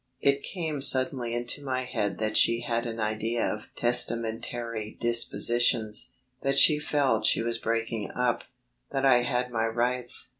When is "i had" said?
9.05-9.51